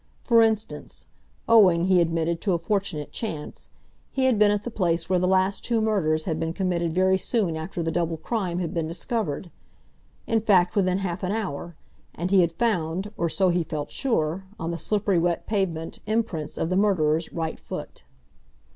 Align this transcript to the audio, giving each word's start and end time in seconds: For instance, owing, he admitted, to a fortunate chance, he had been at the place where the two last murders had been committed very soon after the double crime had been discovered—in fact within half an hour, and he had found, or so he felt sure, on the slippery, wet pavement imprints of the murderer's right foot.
For 0.23 0.41
instance, 0.41 1.05
owing, 1.47 1.85
he 1.85 2.01
admitted, 2.01 2.41
to 2.41 2.53
a 2.53 2.57
fortunate 2.57 3.11
chance, 3.11 3.69
he 4.11 4.25
had 4.25 4.39
been 4.39 4.49
at 4.49 4.63
the 4.63 4.71
place 4.71 5.07
where 5.11 5.19
the 5.19 5.27
two 5.27 5.31
last 5.31 5.69
murders 5.71 6.23
had 6.23 6.39
been 6.39 6.53
committed 6.53 6.91
very 6.91 7.19
soon 7.19 7.55
after 7.55 7.83
the 7.83 7.91
double 7.91 8.17
crime 8.17 8.57
had 8.57 8.73
been 8.73 8.87
discovered—in 8.87 10.39
fact 10.39 10.75
within 10.75 10.97
half 10.97 11.21
an 11.21 11.31
hour, 11.31 11.75
and 12.15 12.31
he 12.31 12.41
had 12.41 12.53
found, 12.53 13.11
or 13.15 13.29
so 13.29 13.49
he 13.49 13.61
felt 13.63 13.91
sure, 13.91 14.43
on 14.59 14.71
the 14.71 14.79
slippery, 14.79 15.19
wet 15.19 15.45
pavement 15.45 15.99
imprints 16.07 16.57
of 16.57 16.71
the 16.71 16.77
murderer's 16.77 17.31
right 17.31 17.59
foot. 17.59 18.01